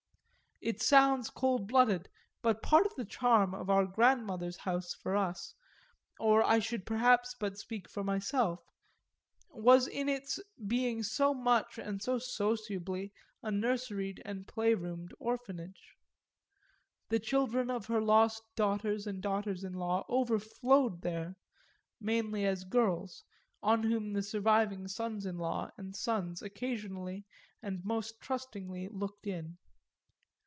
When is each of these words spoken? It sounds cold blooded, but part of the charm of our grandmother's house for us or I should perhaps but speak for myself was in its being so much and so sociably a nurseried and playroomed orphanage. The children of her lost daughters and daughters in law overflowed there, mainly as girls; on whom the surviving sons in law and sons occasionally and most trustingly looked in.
It 0.63 0.79
sounds 0.79 1.31
cold 1.31 1.67
blooded, 1.67 2.07
but 2.43 2.61
part 2.61 2.85
of 2.85 2.93
the 2.93 3.03
charm 3.03 3.55
of 3.55 3.67
our 3.71 3.83
grandmother's 3.87 4.57
house 4.57 4.93
for 4.93 5.15
us 5.15 5.55
or 6.19 6.43
I 6.43 6.59
should 6.59 6.85
perhaps 6.85 7.33
but 7.33 7.57
speak 7.57 7.89
for 7.89 8.03
myself 8.03 8.61
was 9.49 9.87
in 9.87 10.07
its 10.07 10.39
being 10.67 11.01
so 11.01 11.33
much 11.33 11.79
and 11.79 11.99
so 11.99 12.19
sociably 12.19 13.11
a 13.41 13.49
nurseried 13.49 14.21
and 14.23 14.47
playroomed 14.47 15.15
orphanage. 15.17 15.95
The 17.09 17.17
children 17.19 17.71
of 17.71 17.87
her 17.87 17.99
lost 17.99 18.43
daughters 18.55 19.07
and 19.07 19.19
daughters 19.19 19.63
in 19.63 19.73
law 19.73 20.05
overflowed 20.09 21.01
there, 21.01 21.37
mainly 21.99 22.45
as 22.45 22.65
girls; 22.65 23.23
on 23.63 23.81
whom 23.81 24.13
the 24.13 24.21
surviving 24.21 24.87
sons 24.87 25.25
in 25.25 25.39
law 25.39 25.71
and 25.75 25.95
sons 25.95 26.43
occasionally 26.43 27.25
and 27.63 27.83
most 27.83 28.21
trustingly 28.21 28.87
looked 28.89 29.25
in. 29.25 29.57